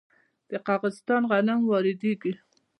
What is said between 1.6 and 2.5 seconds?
وارد کیږي.